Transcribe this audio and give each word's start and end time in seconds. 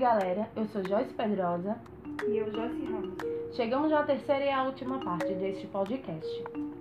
galera, 0.00 0.48
eu 0.56 0.64
sou 0.68 0.82
Joyce 0.88 1.12
Pedrosa. 1.12 1.76
E 2.26 2.38
eu, 2.38 2.50
Joyce 2.50 2.86
Ramos. 2.86 3.18
Chegamos 3.52 3.92
à 3.92 4.02
terceira 4.02 4.46
e 4.46 4.50
à 4.50 4.62
última 4.62 4.98
parte 4.98 5.34
deste 5.34 5.66
podcast. 5.66 6.26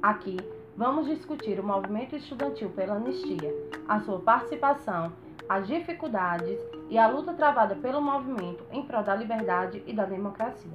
Aqui 0.02 0.38
vamos 0.78 1.06
discutir 1.06 1.60
o 1.60 1.64
movimento 1.64 2.16
estudantil 2.16 2.70
pela 2.70 2.94
anistia, 2.94 3.54
a 3.90 4.00
sua 4.00 4.20
participação, 4.20 5.12
as 5.50 5.68
dificuldades 5.68 6.58
e 6.90 6.98
a 6.98 7.10
luta 7.10 7.34
travada 7.34 7.76
pelo 7.76 8.02
movimento 8.02 8.64
em 8.72 8.84
prol 8.84 9.04
da 9.04 9.16
liberdade 9.16 9.84
e 9.86 9.92
da 9.92 10.06
democracia. 10.06 10.72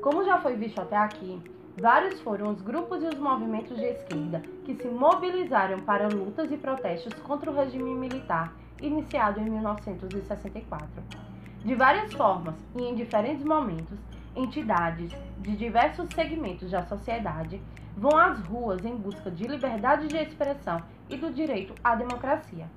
Como 0.00 0.24
já 0.24 0.40
foi 0.40 0.54
visto 0.54 0.80
até 0.80 0.96
aqui, 0.96 1.42
vários 1.76 2.20
foram 2.20 2.52
os 2.52 2.62
grupos 2.62 3.02
e 3.02 3.08
os 3.08 3.18
movimentos 3.18 3.76
de 3.76 3.84
esquerda 3.84 4.42
que 4.64 4.76
se 4.76 4.86
mobilizaram 4.86 5.80
para 5.80 6.06
lutas 6.06 6.52
e 6.52 6.56
protestos 6.56 7.14
contra 7.14 7.50
o 7.50 7.54
regime 7.54 7.96
militar 7.96 8.54
iniciado 8.80 9.40
em 9.40 9.50
1964. 9.50 11.27
De 11.68 11.74
várias 11.74 12.14
formas 12.14 12.54
e 12.74 12.82
em 12.82 12.94
diferentes 12.94 13.44
momentos, 13.44 13.98
entidades 14.34 15.12
de 15.36 15.54
diversos 15.54 16.08
segmentos 16.14 16.70
da 16.70 16.82
sociedade 16.86 17.60
vão 17.94 18.16
às 18.16 18.40
ruas 18.40 18.82
em 18.86 18.96
busca 18.96 19.30
de 19.30 19.46
liberdade 19.46 20.08
de 20.08 20.16
expressão 20.16 20.80
e 21.10 21.16
do 21.18 21.30
direito 21.30 21.74
à 21.84 21.94
democracia. 21.94 22.70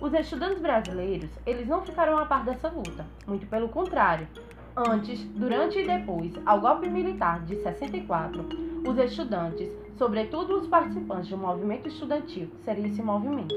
Os 0.00 0.12
estudantes 0.12 0.60
brasileiros, 0.60 1.30
eles 1.46 1.68
não 1.68 1.82
ficaram 1.82 2.18
a 2.18 2.26
par 2.26 2.44
dessa 2.44 2.68
luta, 2.68 3.06
muito 3.28 3.46
pelo 3.46 3.68
contrário. 3.68 4.26
Antes, 4.76 5.22
durante 5.36 5.78
e 5.78 5.86
depois 5.86 6.32
ao 6.44 6.60
golpe 6.60 6.88
militar 6.88 7.44
de 7.44 7.62
64, 7.62 8.44
os 8.84 8.98
estudantes, 8.98 9.70
sobretudo 9.96 10.58
os 10.58 10.66
participantes 10.66 11.30
do 11.30 11.38
movimento 11.38 11.86
estudantil, 11.86 12.50
seria 12.64 12.88
esse 12.88 13.00
movimento 13.00 13.54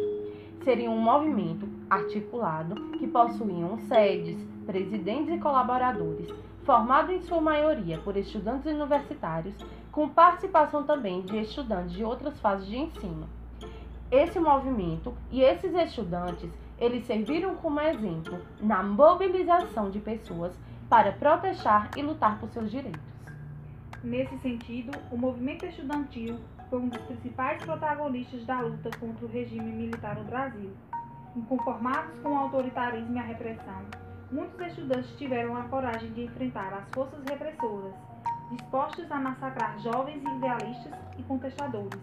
seria 0.65 0.89
um 0.89 0.99
movimento 0.99 1.69
articulado 1.87 2.73
que 2.97 3.05
possuíam 3.05 3.77
sedes, 3.87 4.35
presidentes 4.65 5.33
e 5.33 5.39
colaboradores, 5.39 6.29
formado 6.65 7.11
em 7.11 7.21
sua 7.21 7.39
maioria 7.39 7.99
por 7.99 8.17
estudantes 8.17 8.65
universitários, 8.65 9.55
com 9.91 10.09
participação 10.09 10.83
também 10.83 11.21
de 11.21 11.37
estudantes 11.37 11.93
de 11.93 12.03
outras 12.03 12.39
fases 12.39 12.67
de 12.67 12.77
ensino. 12.77 13.29
Esse 14.11 14.39
movimento 14.39 15.13
e 15.31 15.41
esses 15.41 15.73
estudantes, 15.73 16.49
eles 16.77 17.05
serviram 17.05 17.55
como 17.55 17.79
exemplo 17.79 18.39
na 18.59 18.83
mobilização 18.83 19.89
de 19.89 19.99
pessoas 19.99 20.53
para 20.89 21.11
protestar 21.11 21.89
e 21.95 22.01
lutar 22.01 22.39
por 22.39 22.49
seus 22.49 22.69
direitos. 22.69 23.01
Nesse 24.03 24.37
sentido, 24.39 24.91
o 25.11 25.17
movimento 25.17 25.65
estudantil 25.65 26.37
foi 26.69 26.79
um 26.79 26.89
dos 26.89 27.01
principais 27.01 27.63
protagonistas 27.63 28.45
da 28.45 28.59
luta 28.59 28.89
contra 28.99 29.25
o 29.25 29.29
regime 29.29 29.71
militar 29.71 30.15
no 30.15 30.23
Brasil. 30.25 30.71
Inconformados 31.35 32.13
com 32.21 32.29
o 32.29 32.37
autoritarismo 32.37 33.15
e 33.15 33.19
a 33.19 33.23
repressão, 33.23 33.81
muitos 34.31 34.59
estudantes 34.67 35.17
tiveram 35.17 35.55
a 35.55 35.63
coragem 35.63 36.11
de 36.11 36.23
enfrentar 36.23 36.73
as 36.73 36.89
forças 36.91 37.23
repressoras, 37.29 37.93
dispostos 38.51 39.11
a 39.11 39.19
massacrar 39.19 39.79
jovens 39.79 40.21
idealistas 40.21 40.93
e 41.17 41.23
contestadores, 41.23 41.99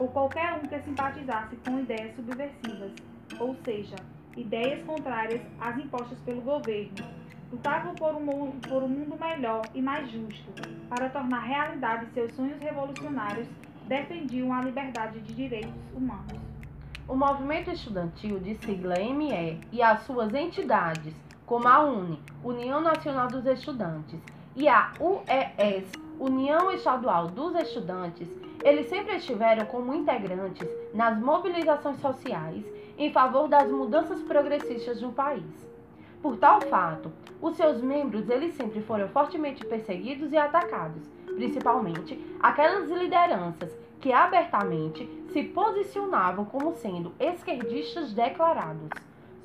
ou 0.00 0.08
qualquer 0.08 0.54
um 0.54 0.66
que 0.66 0.78
simpatizasse 0.80 1.56
com 1.56 1.80
ideias 1.80 2.14
subversivas, 2.16 2.92
ou 3.38 3.54
seja, 3.64 3.96
ideias 4.36 4.84
contrárias 4.84 5.42
às 5.60 5.76
impostas 5.78 6.18
pelo 6.20 6.40
governo. 6.40 7.24
Lutavam 7.52 7.94
por 7.94 8.14
um, 8.14 8.50
por 8.60 8.82
um 8.82 8.88
mundo 8.88 9.16
melhor 9.20 9.62
e 9.74 9.80
mais 9.80 10.10
justo, 10.10 10.50
para 10.88 11.08
tornar 11.08 11.40
realidade 11.40 12.06
seus 12.12 12.34
sonhos 12.34 12.60
revolucionários 12.60 13.46
defendiam 13.86 14.52
a 14.52 14.62
liberdade 14.62 15.20
de 15.20 15.34
direitos 15.34 15.72
humanos. 15.94 16.40
O 17.06 17.14
movimento 17.14 17.70
estudantil 17.70 18.40
de 18.40 18.56
sigla 18.56 18.94
ME 18.98 19.60
e 19.70 19.82
as 19.82 20.00
suas 20.04 20.32
entidades, 20.32 21.14
como 21.46 21.68
a 21.68 21.80
UNE, 21.80 22.18
União 22.42 22.80
Nacional 22.80 23.28
dos 23.28 23.44
Estudantes, 23.46 24.20
e 24.56 24.68
a 24.68 24.92
UES, 25.00 25.90
União 26.18 26.70
Estadual 26.70 27.26
dos 27.28 27.54
Estudantes, 27.56 28.28
eles 28.62 28.86
sempre 28.86 29.16
estiveram 29.16 29.66
como 29.66 29.94
integrantes 29.94 30.68
nas 30.94 31.18
mobilizações 31.18 32.00
sociais 32.00 32.64
em 32.96 33.12
favor 33.12 33.48
das 33.48 33.70
mudanças 33.70 34.22
progressistas 34.22 35.02
no 35.02 35.12
país. 35.12 35.44
Por 36.22 36.36
tal 36.38 36.60
fato, 36.62 37.12
os 37.42 37.56
seus 37.56 37.82
membros 37.82 38.30
eles 38.30 38.54
sempre 38.54 38.80
foram 38.80 39.08
fortemente 39.08 39.66
perseguidos 39.66 40.32
e 40.32 40.36
atacados, 40.38 41.02
principalmente 41.34 42.18
aquelas 42.40 42.88
lideranças 42.90 43.76
que 44.00 44.12
abertamente 44.12 45.06
se 45.32 45.42
posicionavam 45.42 46.44
como 46.44 46.74
sendo 46.74 47.12
esquerdistas 47.18 48.12
declarados, 48.12 48.88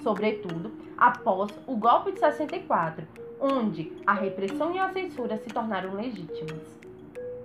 sobretudo 0.01 0.71
após 0.97 1.51
o 1.65 1.75
golpe 1.75 2.11
de 2.11 2.19
64, 2.19 3.05
onde 3.39 3.91
a 4.05 4.13
repressão 4.13 4.73
e 4.73 4.79
a 4.79 4.91
censura 4.91 5.37
se 5.37 5.47
tornaram 5.47 5.93
legítimas. 5.93 6.79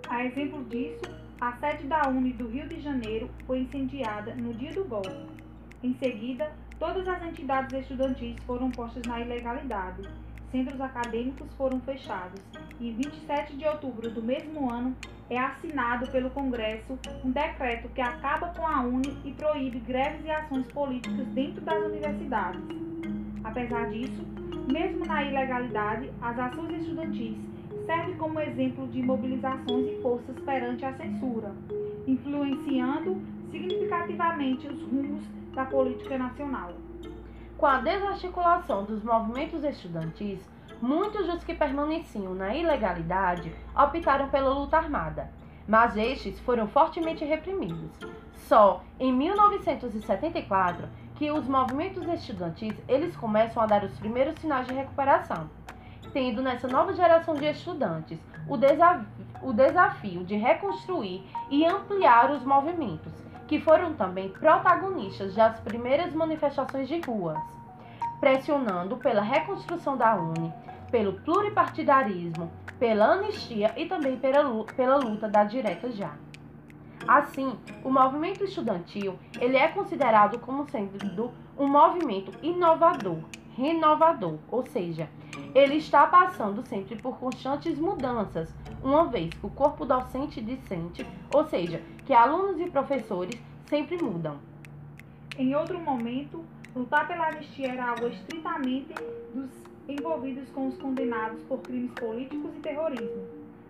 A 0.09 0.25
exemplo 0.25 0.65
disso, 0.65 1.05
a 1.41 1.53
sede 1.53 1.87
da 1.87 2.09
UNE 2.09 2.33
do 2.33 2.49
Rio 2.49 2.69
de 2.69 2.81
Janeiro 2.81 3.29
foi 3.47 3.61
incendiada 3.61 4.35
no 4.35 4.55
dia 4.55 4.73
do 4.73 4.85
golpe. 4.85 5.15
Em 5.83 5.95
seguida, 5.95 6.53
todas 6.79 7.07
as 7.07 7.23
entidades 7.23 7.73
estudantis 7.79 8.37
foram 8.47 8.71
postas 8.71 9.03
na 9.07 9.21
ilegalidade 9.21 10.03
centros 10.55 10.81
acadêmicos 10.81 11.53
foram 11.57 11.81
fechados 11.81 12.41
e 12.79 12.93
27 12.93 13.57
de 13.57 13.67
outubro 13.67 14.09
do 14.09 14.23
mesmo 14.23 14.71
ano 14.71 14.95
é 15.29 15.37
assinado 15.37 16.09
pelo 16.13 16.31
Congresso 16.31 16.97
um 17.25 17.31
decreto 17.33 17.89
que 17.89 18.01
acaba 18.01 18.47
com 18.51 18.65
a 18.65 18.81
UNE 18.83 19.19
e 19.25 19.33
proíbe 19.33 19.81
greves 19.81 20.25
e 20.25 20.31
ações 20.31 20.65
políticas 20.69 21.27
dentro 21.29 21.61
das 21.63 21.85
universidades. 21.85 22.63
Apesar 23.43 23.91
disso, 23.91 24.23
mesmo 24.71 25.05
na 25.05 25.25
ilegalidade, 25.25 26.09
as 26.23 26.39
ações 26.39 26.83
estudantis 26.83 27.37
servem 27.85 28.17
como 28.17 28.39
exemplo 28.39 28.87
de 28.87 29.03
mobilizações 29.03 29.89
e 29.89 30.03
forças 30.03 30.39
perante 30.45 30.85
a 30.85 30.97
censura, 30.97 31.53
influenciando 32.07 33.21
significativamente 33.51 34.69
os 34.69 34.81
rumos 34.83 35.25
da 35.53 35.65
política 35.65 36.17
nacional. 36.17 36.75
Com 37.65 37.69
a 37.69 37.79
desarticulação 37.79 38.85
dos 38.85 39.03
movimentos 39.03 39.65
estudantis, 39.65 40.39
muitos 40.83 41.27
dos 41.27 41.43
que 41.43 41.55
permaneciam 41.55 42.35
na 42.35 42.55
ilegalidade 42.55 43.55
optaram 43.75 44.29
pela 44.29 44.53
luta 44.53 44.77
armada, 44.77 45.31
mas 45.67 45.97
estes 45.97 46.39
foram 46.41 46.69
fortemente 46.69 47.25
reprimidos. 47.25 47.91
Só 48.35 48.83
em 49.01 49.11
1974 49.15 50.87
que 51.15 51.31
os 51.31 51.49
movimentos 51.49 52.07
estudantis 52.07 52.75
eles 52.87 53.17
começam 53.17 53.63
a 53.63 53.67
dar 53.67 53.83
os 53.83 53.99
primeiros 53.99 54.39
sinais 54.41 54.67
de 54.67 54.75
recuperação, 54.75 55.49
tendo 56.13 56.43
nessa 56.43 56.69
nova 56.69 56.93
geração 56.93 57.33
de 57.33 57.47
estudantes 57.47 58.19
o, 58.47 58.59
desaf 58.59 59.07
o 59.41 59.55
desafio 59.55 60.23
de 60.23 60.37
reconstruir 60.37 61.27
e 61.49 61.65
ampliar 61.65 62.31
os 62.31 62.45
movimentos, 62.45 63.15
que 63.47 63.61
foram 63.61 63.95
também 63.95 64.29
protagonistas 64.29 65.35
das 65.35 65.61
primeiras 65.61 66.13
manifestações 66.15 66.89
de 66.89 67.01
ruas, 67.01 67.39
pressionando 68.21 68.97
pela 68.97 69.23
reconstrução 69.23 69.97
da 69.97 70.15
UNE, 70.15 70.53
pelo 70.91 71.15
pluripartidarismo, 71.21 72.51
pela 72.79 73.13
anistia 73.13 73.73
e 73.77 73.87
também 73.87 74.17
pela 74.17 74.97
luta 74.97 75.29
da 75.29 75.45
direta 75.45 75.91
já. 75.91 76.13
Assim, 77.07 77.55
o 77.83 77.91
movimento 77.91 78.45
estudantil 78.45 79.19
ele 79.39 79.57
é 79.57 79.69
considerado 79.69 80.39
como 80.39 80.67
sendo 80.71 81.31
um 81.59 81.69
movimento 81.69 82.33
inovador, 82.43 83.19
renovador, 83.57 84.39
ou 84.51 84.65
seja, 84.67 85.09
ele 85.55 85.77
está 85.77 86.07
passando 86.07 86.67
sempre 86.67 86.97
por 86.97 87.19
constantes 87.19 87.79
mudanças, 87.79 88.53
uma 88.83 89.07
vez 89.07 89.33
que 89.33 89.47
o 89.47 89.51
corpo 89.51 89.85
docente 89.85 90.41
discente, 90.41 91.07
ou 91.33 91.47
seja, 91.47 91.81
que 92.05 92.13
alunos 92.13 92.61
e 92.61 92.71
professores 92.71 93.41
sempre 93.67 94.03
mudam. 94.03 94.39
Em 95.37 95.55
outro 95.55 95.81
momento, 95.81 96.45
lutar 96.75 97.07
pela 97.09 97.29
anistia 97.29 97.73
era 97.73 97.91
algo 97.91 98.07
estritamente 98.09 98.95
dos 99.35 99.51
envolvidos 99.89 100.49
com 100.51 100.69
os 100.69 100.77
condenados 100.79 101.41
por 101.43 101.59
crimes 101.61 101.93
políticos 101.93 102.51
e 102.57 102.61
terrorismo, 102.61 103.23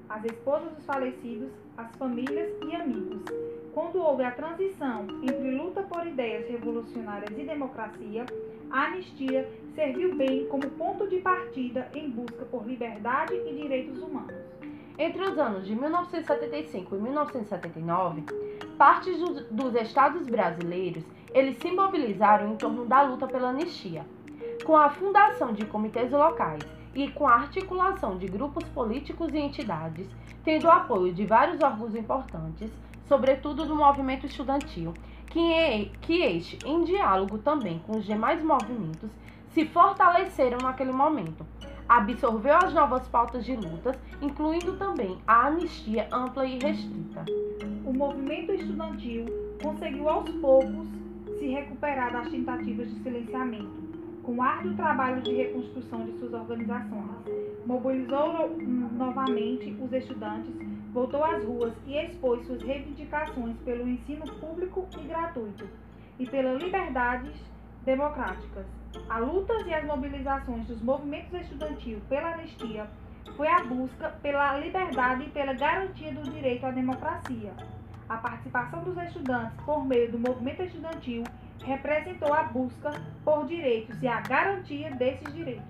as 0.09 0.25
esposas 0.25 0.73
dos 0.73 0.85
falecidos, 0.85 1.51
as 1.77 1.95
famílias 1.97 2.51
e 2.69 2.75
amigos. 2.75 3.23
Quando 3.73 4.01
houve 4.01 4.23
a 4.23 4.31
transição 4.31 5.07
entre 5.23 5.51
luta 5.51 5.83
por 5.83 6.07
ideias 6.07 6.49
revolucionárias 6.49 7.37
e 7.37 7.43
democracia, 7.43 8.27
a 8.71 8.85
anistia 8.85 9.49
serviu 9.75 10.15
bem 10.15 10.47
como 10.47 10.71
ponto 10.71 11.09
de 11.09 11.19
partida 11.19 11.89
em 11.95 12.09
busca 12.11 12.45
por 12.47 12.67
liberdade 12.67 13.35
e 13.35 13.55
direitos 13.55 13.99
humanos. 14.01 14.35
Entre 14.97 15.23
os 15.23 15.37
anos 15.39 15.67
de 15.67 15.75
1975 15.75 16.95
e 16.95 16.99
1979, 17.01 18.23
partes 18.79 19.19
dos, 19.19 19.45
dos 19.51 19.75
estados 19.75 20.27
brasileiros 20.27 21.05
eles 21.33 21.59
se 21.59 21.71
mobilizaram 21.73 22.53
em 22.53 22.57
torno 22.57 22.87
da 22.87 23.03
luta 23.03 23.27
pela 23.27 23.49
anistia, 23.49 24.07
com 24.65 24.77
a 24.77 24.89
fundação 24.89 25.53
de 25.53 25.67
comitês 25.67 26.13
locais 26.13 26.63
e 26.95 27.11
com 27.11 27.27
a 27.27 27.35
articulação 27.35 28.17
de 28.17 28.27
grupos 28.27 28.65
políticos 28.69 29.33
e 29.33 29.39
entidades, 29.39 30.07
tendo 30.45 30.67
o 30.67 30.71
apoio 30.71 31.13
de 31.13 31.25
vários 31.25 31.61
órgãos 31.63 31.95
importantes, 31.95 32.71
sobretudo 33.09 33.65
do 33.65 33.75
movimento 33.75 34.27
estudantil, 34.27 34.95
que, 35.27 35.91
que 36.01 36.23
este, 36.23 36.59
em 36.65 36.85
diálogo 36.85 37.39
também 37.39 37.81
com 37.87 37.99
os 37.99 38.05
demais 38.05 38.43
movimentos, 38.43 39.11
se 39.51 39.65
fortaleceram 39.67 40.59
naquele 40.59 40.93
momento. 40.93 41.47
Absorveu 41.89 42.57
as 42.57 42.73
novas 42.73 43.07
pautas 43.09 43.45
de 43.45 43.55
lutas, 43.55 43.97
incluindo 44.23 44.77
também 44.77 45.19
a 45.27 45.47
anistia 45.47 46.09
ampla 46.11 46.47
e 46.47 46.59
restrita. 46.59 47.25
O 47.85 47.93
movimento 47.93 48.53
estudantil 48.53 49.27
conseguiu 49.63 50.09
aos 50.09 50.31
poucos 50.31 50.87
se 51.39 51.49
recuperar 51.49 52.13
das 52.13 52.29
tentativas 52.31 52.89
de 52.89 53.03
silenciamento, 53.03 53.84
com 54.25 54.43
árduo 54.43 54.75
trabalho 54.75 55.21
de 55.21 55.35
reconstrução 55.35 56.07
de 56.07 56.19
suas 56.19 56.33
organizações. 56.33 57.11
Mobilizou 57.67 58.57
novamente 58.93 59.77
os 59.81 59.93
estudantes, 59.93 60.51
voltou 60.93 61.23
às 61.23 61.45
ruas 61.45 61.75
e 61.87 61.97
expôs 61.97 62.47
suas 62.47 62.63
reivindicações 62.63 63.57
pelo 63.65 63.89
ensino 63.89 64.25
público 64.41 64.89
e 64.99 65.05
gratuito 65.05 65.69
e 66.19 66.27
pelas 66.27 66.63
liberdades 66.63 67.35
democráticas. 67.85 68.67
A 69.09 69.19
lutas 69.19 69.67
e 69.67 69.75
as 69.75 69.85
mobilizações 69.85 70.67
dos 70.67 70.81
movimentos 70.81 71.33
estudantis 71.41 71.99
pela 72.09 72.35
anistia 72.35 72.87
foi 73.37 73.49
a 73.49 73.65
busca 73.65 74.11
pela 74.23 74.59
liberdade 74.59 75.25
e 75.25 75.31
pela 75.31 75.53
garantia 75.53 76.13
do 76.13 76.23
direito 76.31 76.65
à 76.65 76.71
democracia. 76.71 77.53
A 78.09 78.17
participação 78.19 78.85
dos 78.85 78.97
estudantes 78.99 79.57
por 79.65 79.85
meio 79.85 80.13
do 80.13 80.19
movimento 80.19 80.63
estudantil 80.63 81.25
representou 81.63 82.33
a 82.33 82.43
busca 82.45 82.93
por 83.25 83.47
direitos 83.47 84.03
e 84.03 84.09
a 84.09 84.21
garantia 84.21 84.91
desses 84.93 85.33
direitos. 85.33 85.65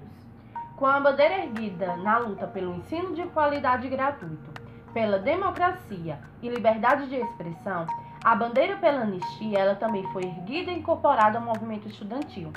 Com 0.76 0.86
a 0.86 0.98
bandeira 0.98 1.44
erguida 1.44 1.96
na 1.98 2.18
luta 2.18 2.46
pelo 2.46 2.74
ensino 2.74 3.14
de 3.14 3.22
qualidade 3.28 3.88
gratuito, 3.88 4.50
pela 4.92 5.18
democracia 5.18 6.18
e 6.42 6.48
liberdade 6.48 7.08
de 7.08 7.16
expressão, 7.16 7.86
a 8.24 8.34
bandeira 8.34 8.76
pela 8.76 9.02
anistia 9.02 9.58
ela 9.58 9.74
também 9.74 10.02
foi 10.12 10.24
erguida 10.24 10.70
e 10.70 10.78
incorporada 10.78 11.38
ao 11.38 11.44
movimento 11.44 11.88
estudantil. 11.88 12.52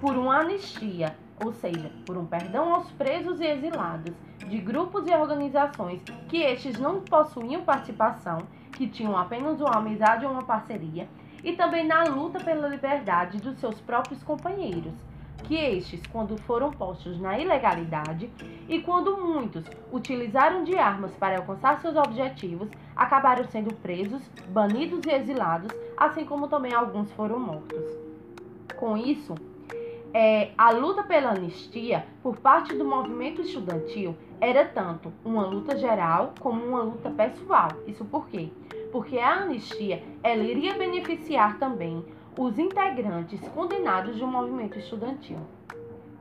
Por 0.00 0.16
uma 0.16 0.38
anistia, 0.38 1.14
ou 1.44 1.52
seja, 1.52 1.90
por 2.06 2.16
um 2.16 2.24
perdão 2.24 2.74
aos 2.74 2.90
presos 2.92 3.40
e 3.40 3.46
exilados 3.46 4.14
de 4.38 4.58
grupos 4.58 5.06
e 5.06 5.14
organizações 5.14 6.02
que 6.28 6.38
estes 6.42 6.78
não 6.78 7.00
possuíam 7.00 7.62
participação, 7.62 8.38
que 8.72 8.86
tinham 8.86 9.16
apenas 9.16 9.60
uma 9.60 9.76
amizade 9.76 10.24
ou 10.24 10.32
uma 10.32 10.44
parceria, 10.44 11.08
e 11.42 11.52
também 11.52 11.86
na 11.86 12.04
luta 12.04 12.38
pela 12.40 12.68
liberdade 12.68 13.38
dos 13.38 13.58
seus 13.58 13.80
próprios 13.80 14.22
companheiros, 14.22 14.92
que 15.44 15.54
estes, 15.54 16.00
quando 16.12 16.36
foram 16.42 16.70
postos 16.70 17.20
na 17.20 17.38
ilegalidade 17.38 18.30
e 18.68 18.80
quando 18.80 19.16
muitos 19.16 19.64
utilizaram 19.92 20.64
de 20.64 20.76
armas 20.76 21.14
para 21.16 21.38
alcançar 21.38 21.80
seus 21.80 21.96
objetivos, 21.96 22.68
acabaram 22.94 23.44
sendo 23.46 23.74
presos, 23.74 24.22
banidos 24.48 25.04
e 25.06 25.10
exilados, 25.10 25.72
assim 25.96 26.24
como 26.24 26.48
também 26.48 26.72
alguns 26.72 27.10
foram 27.12 27.38
mortos. 27.38 27.84
Com 28.76 28.96
isso, 28.96 29.34
é, 30.12 30.50
a 30.58 30.70
luta 30.70 31.02
pela 31.02 31.30
anistia 31.30 32.04
por 32.22 32.36
parte 32.38 32.74
do 32.74 32.84
movimento 32.84 33.40
estudantil 33.42 34.16
era 34.40 34.64
tanto 34.64 35.12
uma 35.24 35.46
luta 35.46 35.76
geral 35.76 36.34
como 36.40 36.64
uma 36.64 36.82
luta 36.82 37.10
pessoal. 37.10 37.68
Isso 37.86 38.04
por 38.04 38.26
quê? 38.28 38.50
Porque 38.92 39.18
a 39.18 39.42
anistia 39.42 40.02
ela 40.22 40.42
iria 40.42 40.74
beneficiar 40.74 41.58
também 41.58 42.04
os 42.38 42.58
integrantes 42.58 43.40
condenados 43.48 44.18
do 44.18 44.26
movimento 44.26 44.78
estudantil. 44.78 45.38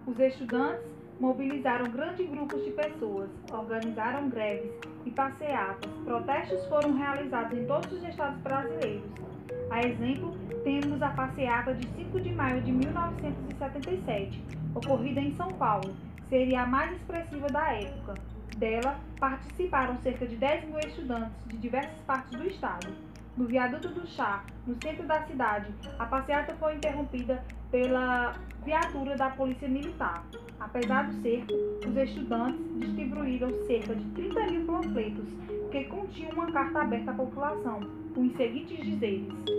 Os 0.05 0.19
estudantes 0.19 0.81
mobilizaram 1.19 1.91
grandes 1.91 2.29
grupos 2.29 2.63
de 2.63 2.71
pessoas, 2.71 3.29
organizaram 3.51 4.29
greves 4.29 4.71
e 5.05 5.11
passeatas. 5.11 5.91
Protestos 6.05 6.65
foram 6.67 6.93
realizados 6.93 7.57
em 7.57 7.65
todos 7.65 7.91
os 7.91 8.03
estados 8.03 8.39
brasileiros. 8.41 9.03
A 9.69 9.81
exemplo, 9.81 10.35
temos 10.63 11.01
a 11.01 11.09
passeata 11.09 11.73
de 11.73 11.87
5 11.89 12.21
de 12.21 12.31
maio 12.31 12.61
de 12.61 12.71
1977, 12.71 14.43
ocorrida 14.75 15.19
em 15.19 15.35
São 15.35 15.49
Paulo. 15.49 15.93
Seria 16.29 16.63
a 16.63 16.65
mais 16.65 16.91
expressiva 16.93 17.47
da 17.47 17.73
época. 17.73 18.15
Dela 18.59 18.99
participaram 19.17 19.97
cerca 19.99 20.27
de 20.27 20.35
10 20.35 20.65
mil 20.65 20.79
estudantes 20.79 21.31
de 21.47 21.55
diversas 21.55 21.97
partes 22.05 22.37
do 22.37 22.45
estado. 22.45 22.89
No 23.37 23.45
viaduto 23.45 23.87
do 23.87 24.05
Chá, 24.05 24.43
no 24.67 24.75
centro 24.83 25.07
da 25.07 25.25
cidade, 25.25 25.73
a 25.97 26.05
passeata 26.05 26.53
foi 26.59 26.75
interrompida 26.75 27.41
pela 27.71 28.35
viatura 28.65 29.15
da 29.15 29.29
Polícia 29.29 29.69
Militar. 29.69 30.25
Apesar 30.59 31.03
do 31.03 31.21
cerco, 31.21 31.53
os 31.87 31.95
estudantes 31.95 32.59
distribuíram 32.81 33.49
cerca 33.65 33.95
de 33.95 34.03
30 34.09 34.47
mil 34.47 34.65
panfletos 34.65 35.29
que 35.71 35.85
continham 35.85 36.31
uma 36.33 36.51
carta 36.51 36.81
aberta 36.81 37.11
à 37.11 37.13
população, 37.13 37.79
com 38.13 38.23
os 38.23 38.35
seguintes 38.35 38.85
dizeres. 38.85 39.58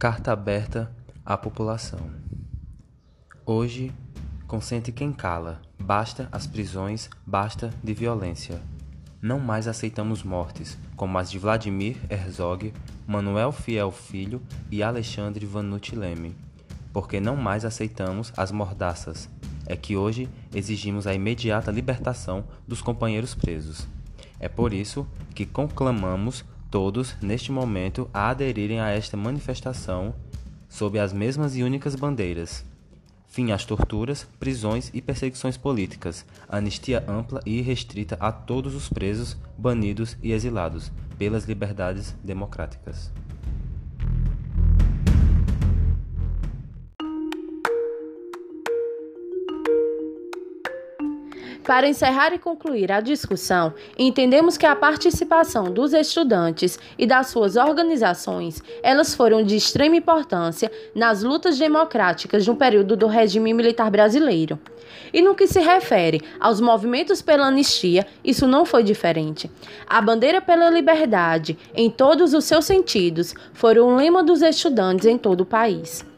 Carta 0.00 0.32
aberta 0.32 0.90
à 1.26 1.36
população. 1.36 2.00
Hoje, 3.44 3.92
consente 4.46 4.90
quem 4.90 5.12
cala, 5.12 5.60
basta 5.78 6.26
as 6.32 6.46
prisões, 6.46 7.10
basta 7.26 7.68
de 7.84 7.92
violência. 7.92 8.62
Não 9.20 9.38
mais 9.38 9.68
aceitamos 9.68 10.22
mortes, 10.22 10.78
como 10.96 11.18
as 11.18 11.30
de 11.30 11.38
Vladimir 11.38 11.98
Herzog, 12.08 12.72
Manuel 13.06 13.52
Fiel 13.52 13.90
Filho 13.90 14.40
e 14.70 14.82
Alexandre 14.82 15.44
Vanucci 15.44 15.94
Leme, 15.94 16.34
porque 16.94 17.20
não 17.20 17.36
mais 17.36 17.66
aceitamos 17.66 18.32
as 18.38 18.50
mordaças. 18.50 19.28
É 19.66 19.76
que 19.76 19.98
hoje 19.98 20.30
exigimos 20.54 21.06
a 21.06 21.12
imediata 21.12 21.70
libertação 21.70 22.42
dos 22.66 22.80
companheiros 22.80 23.34
presos. 23.34 23.86
É 24.38 24.48
por 24.48 24.72
isso 24.72 25.06
que 25.34 25.44
conclamamos 25.44 26.42
todos, 26.70 27.16
neste 27.20 27.50
momento, 27.50 28.08
a 28.14 28.30
aderirem 28.30 28.80
a 28.80 28.88
esta 28.88 29.16
manifestação 29.16 30.14
sob 30.68 30.98
as 30.98 31.12
mesmas 31.12 31.56
e 31.56 31.62
únicas 31.62 31.94
bandeiras. 31.94 32.64
Fim 33.26 33.52
às 33.52 33.64
torturas, 33.64 34.26
prisões 34.38 34.90
e 34.92 35.00
perseguições 35.00 35.56
políticas. 35.56 36.24
Anistia 36.48 37.04
ampla 37.06 37.40
e 37.44 37.58
irrestrita 37.58 38.16
a 38.20 38.32
todos 38.32 38.74
os 38.74 38.88
presos, 38.88 39.36
banidos 39.56 40.16
e 40.22 40.32
exilados 40.32 40.90
pelas 41.18 41.44
liberdades 41.44 42.14
democráticas. 42.24 43.12
Para 51.64 51.88
encerrar 51.88 52.32
e 52.32 52.38
concluir 52.38 52.90
a 52.90 53.00
discussão, 53.00 53.74
entendemos 53.98 54.56
que 54.56 54.66
a 54.66 54.74
participação 54.74 55.64
dos 55.64 55.92
estudantes 55.92 56.78
e 56.98 57.06
das 57.06 57.28
suas 57.28 57.56
organizações, 57.56 58.62
elas 58.82 59.14
foram 59.14 59.42
de 59.42 59.56
extrema 59.56 59.96
importância 59.96 60.70
nas 60.94 61.22
lutas 61.22 61.58
democráticas 61.58 62.44
de 62.44 62.50
um 62.50 62.56
período 62.56 62.96
do 62.96 63.06
regime 63.06 63.52
militar 63.52 63.90
brasileiro. 63.90 64.58
E 65.12 65.20
no 65.20 65.34
que 65.34 65.46
se 65.46 65.60
refere 65.60 66.20
aos 66.40 66.60
movimentos 66.60 67.20
pela 67.20 67.46
anistia, 67.46 68.06
isso 68.24 68.46
não 68.46 68.64
foi 68.64 68.82
diferente. 68.82 69.50
A 69.86 70.00
bandeira 70.00 70.40
pela 70.40 70.70
liberdade, 70.70 71.58
em 71.74 71.90
todos 71.90 72.32
os 72.32 72.44
seus 72.44 72.64
sentidos, 72.64 73.34
foi 73.52 73.78
um 73.80 73.96
lema 73.96 74.22
dos 74.22 74.40
estudantes 74.42 75.06
em 75.06 75.18
todo 75.18 75.42
o 75.42 75.46
país. 75.46 76.09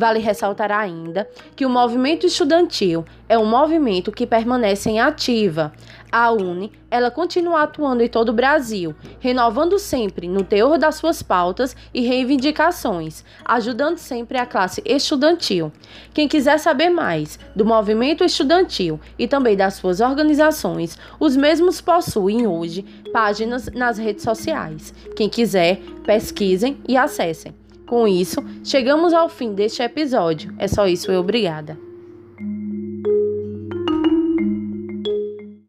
Vale 0.00 0.18
ressaltar 0.18 0.72
ainda 0.72 1.28
que 1.54 1.66
o 1.66 1.68
movimento 1.68 2.24
estudantil 2.24 3.04
é 3.28 3.36
um 3.36 3.44
movimento 3.44 4.10
que 4.10 4.26
permanece 4.26 4.88
em 4.88 4.98
ativa. 4.98 5.74
A 6.10 6.32
UNE, 6.32 6.72
ela 6.90 7.10
continua 7.10 7.64
atuando 7.64 8.02
em 8.02 8.08
todo 8.08 8.30
o 8.30 8.32
Brasil, 8.32 8.94
renovando 9.18 9.78
sempre 9.78 10.26
no 10.26 10.42
teor 10.42 10.78
das 10.78 10.94
suas 10.94 11.22
pautas 11.22 11.76
e 11.92 12.00
reivindicações, 12.00 13.22
ajudando 13.44 13.98
sempre 13.98 14.38
a 14.38 14.46
classe 14.46 14.82
estudantil. 14.86 15.70
Quem 16.14 16.26
quiser 16.26 16.58
saber 16.58 16.88
mais 16.88 17.38
do 17.54 17.66
movimento 17.66 18.24
estudantil 18.24 18.98
e 19.18 19.28
também 19.28 19.54
das 19.54 19.74
suas 19.74 20.00
organizações, 20.00 20.98
os 21.20 21.36
mesmos 21.36 21.82
possuem 21.82 22.46
hoje 22.46 22.86
páginas 23.12 23.66
nas 23.66 23.98
redes 23.98 24.24
sociais. 24.24 24.94
Quem 25.14 25.28
quiser, 25.28 25.78
pesquisem 26.06 26.78
e 26.88 26.96
acessem. 26.96 27.59
Com 27.90 28.06
isso, 28.06 28.40
chegamos 28.62 29.12
ao 29.12 29.28
fim 29.28 29.52
deste 29.52 29.82
episódio. 29.82 30.54
É 30.58 30.68
só 30.68 30.86
isso 30.86 31.10
e 31.10 31.16
obrigada. 31.16 31.76